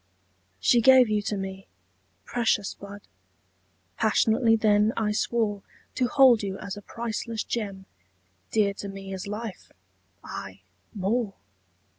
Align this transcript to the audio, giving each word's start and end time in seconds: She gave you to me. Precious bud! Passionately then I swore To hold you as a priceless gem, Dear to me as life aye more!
She 0.59 0.81
gave 0.81 1.09
you 1.09 1.21
to 1.21 1.37
me. 1.37 1.67
Precious 2.25 2.73
bud! 2.73 3.01
Passionately 3.97 4.55
then 4.55 4.93
I 4.97 5.11
swore 5.11 5.61
To 5.93 6.07
hold 6.07 6.41
you 6.41 6.57
as 6.57 6.75
a 6.75 6.81
priceless 6.81 7.43
gem, 7.43 7.85
Dear 8.49 8.73
to 8.73 8.87
me 8.89 9.13
as 9.13 9.27
life 9.27 9.71
aye 10.23 10.61
more! 10.91 11.35